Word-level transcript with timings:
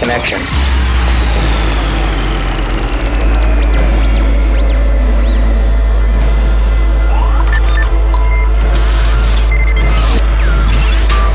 connection. 0.00 0.40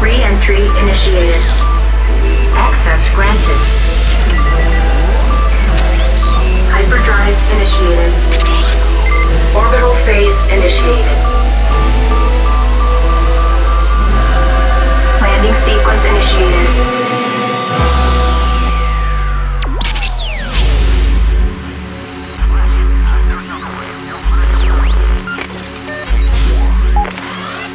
Re-entry 0.01 0.65
initiated. 0.81 1.41
Access 2.57 3.07
granted. 3.13 3.61
Hyperdrive 6.73 7.37
initiated. 7.53 8.11
Orbital 9.55 9.93
phase 10.05 10.41
initiated. 10.51 11.17
Landing 15.21 15.53
sequence 15.53 16.05
initiated. 16.05 17.14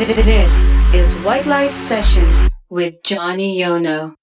This 0.00 0.72
is 0.94 1.14
White 1.26 1.44
Light 1.44 1.72
Sessions 1.72 2.56
with 2.70 3.02
Johnny 3.02 3.60
Yono. 3.60 4.14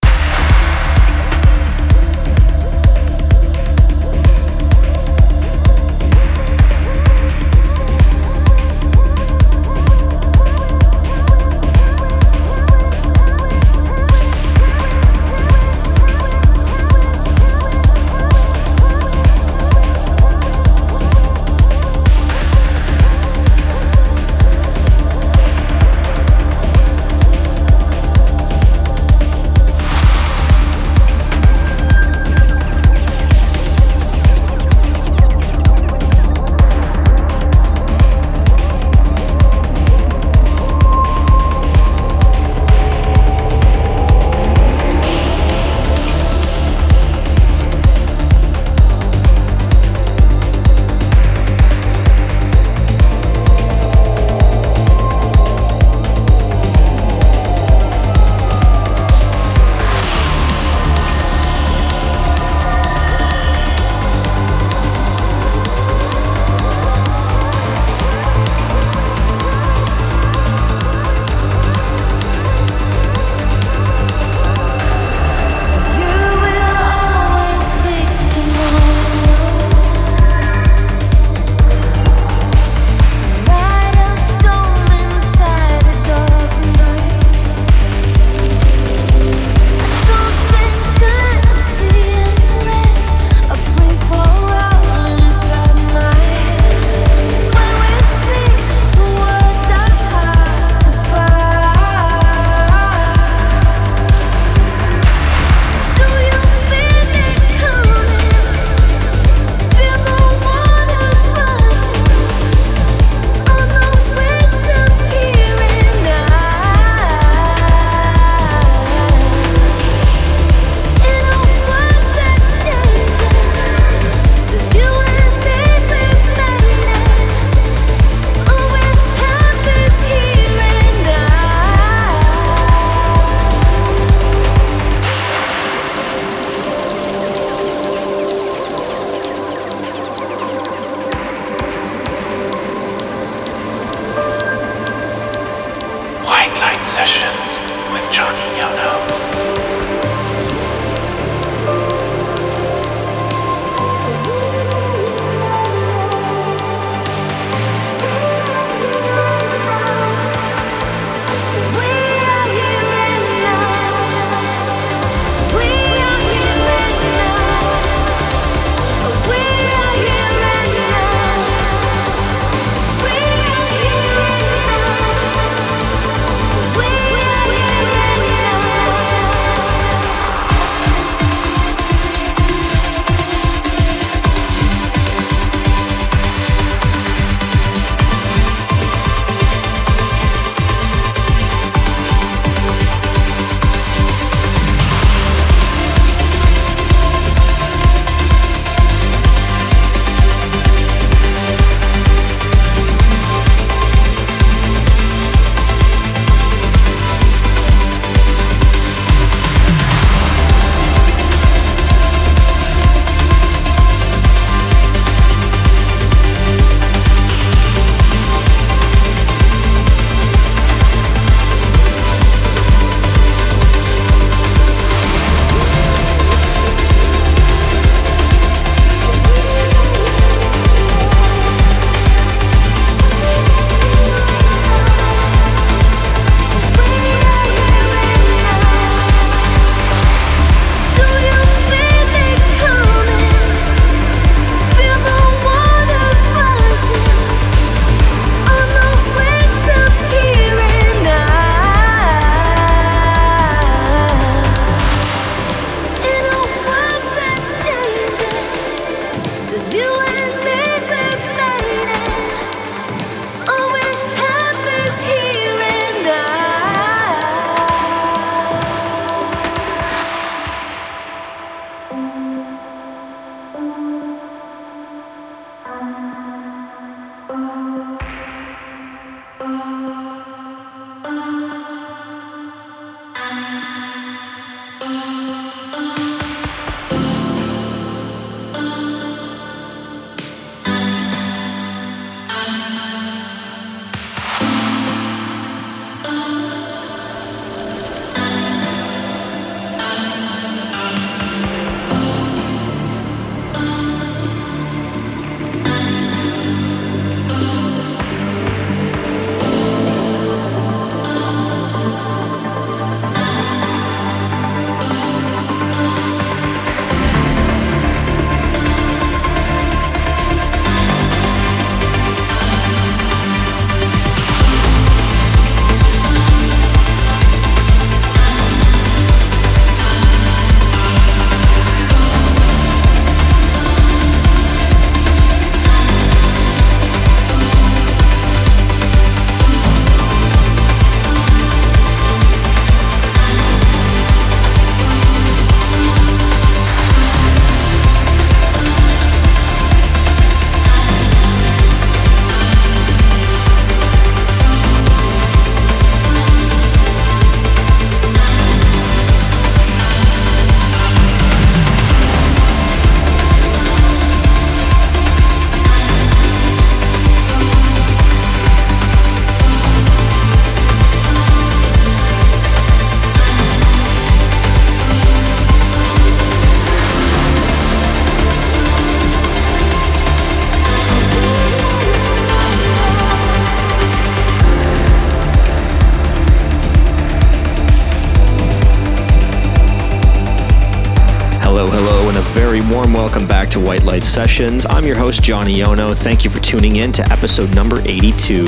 Sessions. 394.04 394.66
I'm 394.70 394.86
your 394.86 394.96
host, 394.96 395.24
Johnny 395.24 395.58
Yono. 395.58 395.96
Thank 395.96 396.24
you 396.24 396.30
for 396.30 396.40
tuning 396.40 396.78
in 396.78 396.92
to 396.94 397.12
episode 397.12 397.54
number 397.56 397.80
82. 397.82 398.44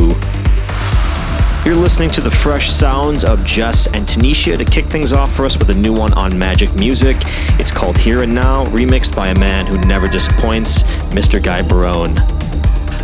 You're 1.66 1.76
listening 1.76 2.10
to 2.12 2.22
the 2.22 2.32
fresh 2.32 2.70
sounds 2.70 3.26
of 3.26 3.44
JES 3.46 3.88
and 3.88 4.08
Tenishia 4.08 4.58
to 4.58 4.66
kick 4.66 4.86
things 4.86 5.14
off 5.14 5.36
for 5.36 5.46
us 5.46 5.58
with 5.58 5.70
a 5.70 5.74
new 5.74 5.94
one 5.94 6.14
on 6.14 6.32
Magik 6.32 6.76
Muzik. 6.78 7.18
It's 7.60 7.72
called 7.72 7.98
Here 7.98 8.24
and 8.24 8.34
Now, 8.34 8.66
remixed 8.66 9.16
by 9.16 9.30
a 9.30 9.40
man 9.40 9.66
who 9.66 9.78
never 9.86 10.08
disappoints, 10.08 10.84
Mr. 11.14 11.42
Gai 11.44 11.62
Barone. 11.62 12.16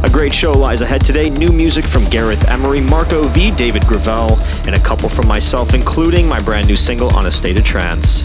A 0.03 0.09
great 0.09 0.33
show 0.33 0.51
lies 0.51 0.81
ahead 0.81 1.03
today. 1.03 1.29
New 1.29 1.51
music 1.51 1.85
from 1.85 2.05
Gareth 2.05 2.47
Emery, 2.47 2.81
Marco 2.81 3.23
V, 3.29 3.51
David 3.51 3.83
Gravell, 3.83 4.37
and 4.67 4.75
a 4.75 4.79
couple 4.79 5.09
from 5.09 5.27
myself, 5.27 5.73
including 5.73 6.27
my 6.27 6.41
brand 6.41 6.67
new 6.67 6.75
single 6.75 7.15
on 7.15 7.25
a 7.25 7.31
state 7.31 7.57
of 7.57 7.63
trance. 7.63 8.23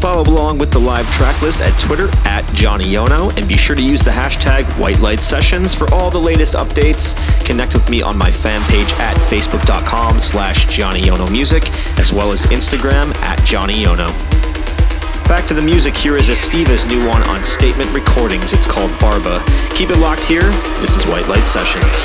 Follow 0.00 0.22
along 0.22 0.58
with 0.58 0.70
the 0.70 0.78
live 0.78 1.10
track 1.12 1.40
list 1.42 1.60
at 1.60 1.78
Twitter 1.80 2.08
at 2.24 2.46
Johnny 2.52 2.84
Yono, 2.84 3.36
and 3.36 3.48
be 3.48 3.56
sure 3.56 3.74
to 3.74 3.82
use 3.82 4.02
the 4.02 4.10
hashtag 4.10 4.64
White 4.78 5.00
Light 5.00 5.20
Sessions 5.20 5.74
for 5.74 5.92
all 5.92 6.10
the 6.10 6.18
latest 6.18 6.54
updates. 6.54 7.16
Connect 7.44 7.74
with 7.74 7.88
me 7.88 8.02
on 8.02 8.16
my 8.16 8.30
fan 8.30 8.62
page 8.70 8.92
at 8.94 9.16
facebook.com 9.16 10.20
slash 10.20 10.66
Johnny 10.66 11.00
Yono 11.00 11.30
Music, 11.30 11.70
as 11.98 12.12
well 12.12 12.30
as 12.30 12.46
Instagram 12.46 13.14
at 13.16 13.42
Johnny 13.44 13.84
Yono. 13.84 14.08
Back 15.28 15.44
to 15.48 15.54
the 15.54 15.62
music, 15.62 15.96
here 15.96 16.16
is 16.16 16.30
Estiva's 16.30 16.86
new 16.86 17.04
one 17.04 17.28
on 17.28 17.42
Statement 17.42 17.92
Recordings. 17.92 18.52
It's 18.52 18.66
called 18.66 18.96
Barba. 19.00 19.44
Keep 19.70 19.90
it 19.90 19.98
locked 19.98 20.24
here. 20.24 20.48
This 20.80 20.96
is 20.96 21.04
White 21.04 21.26
Light 21.26 21.46
Sessions. 21.48 22.04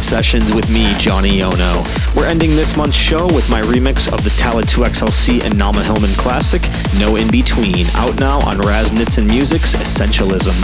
Sessions 0.00 0.54
with 0.54 0.70
me, 0.72 0.94
Johnny 0.98 1.40
Yono. 1.40 1.84
We're 2.16 2.26
ending 2.26 2.50
this 2.50 2.76
month's 2.76 2.96
show 2.96 3.26
with 3.26 3.50
my 3.50 3.60
remix 3.60 4.10
of 4.12 4.24
the 4.24 4.30
Talla 4.30 4.62
2XLC 4.62 5.42
and 5.44 5.54
Naama 5.54 5.82
Hillman 5.82 6.14
classic, 6.16 6.62
No 6.98 7.16
In 7.16 7.30
Between, 7.30 7.86
out 7.96 8.18
now 8.18 8.40
on 8.46 8.58
Raznitz 8.58 9.24
Music's 9.26 9.74
Essentializm. 9.74 10.54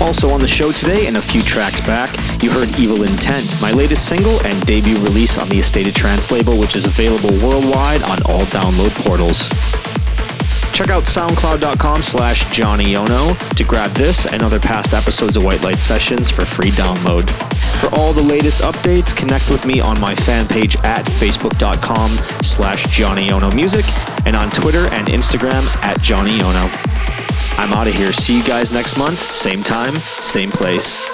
Also 0.00 0.30
on 0.30 0.40
the 0.40 0.48
show 0.48 0.72
today 0.72 1.06
and 1.06 1.16
a 1.16 1.22
few 1.22 1.42
tracks 1.42 1.80
back, 1.80 2.10
you 2.42 2.50
heard 2.50 2.68
Evil 2.78 3.04
Intent, 3.04 3.54
my 3.62 3.70
latest 3.72 4.08
single 4.08 4.38
and 4.44 4.60
debut 4.66 4.96
release 4.96 5.38
on 5.38 5.48
the 5.48 5.60
A 5.60 5.92
Trance 5.92 6.30
label, 6.30 6.58
which 6.58 6.76
is 6.76 6.84
available 6.84 7.30
worldwide 7.46 8.02
on 8.02 8.18
all 8.28 8.44
download 8.52 8.92
portals. 9.06 9.48
Check 10.76 10.90
out 10.90 11.04
soundcloud.com 11.04 12.02
slash 12.02 12.44
johnnyyono 12.46 13.38
to 13.56 13.64
grab 13.64 13.92
this 13.92 14.26
and 14.26 14.42
other 14.42 14.60
past 14.60 14.92
episodes 14.92 15.36
of 15.38 15.44
White 15.44 15.62
Light 15.62 15.80
Sessions 15.80 16.30
for 16.30 16.44
free 16.44 16.70
download. 16.72 17.45
For 17.80 17.94
all 17.94 18.12
the 18.12 18.22
latest 18.22 18.62
updates, 18.62 19.14
connect 19.14 19.50
with 19.50 19.64
me 19.66 19.80
on 19.80 20.00
my 20.00 20.14
fan 20.14 20.48
page 20.48 20.76
at 20.78 21.04
facebook.com 21.04 22.10
slash 22.42 22.84
johnnyyonomusic 22.86 23.86
and 24.26 24.34
on 24.34 24.50
Twitter 24.50 24.88
and 24.92 25.08
Instagram 25.08 25.64
at 25.82 25.98
johnnyyono. 25.98 26.70
I'm 27.58 27.72
out 27.72 27.86
of 27.86 27.94
here. 27.94 28.12
See 28.12 28.36
you 28.36 28.44
guys 28.44 28.72
next 28.72 28.96
month. 28.96 29.18
Same 29.18 29.62
time, 29.62 29.94
same 29.96 30.50
place. 30.50 31.06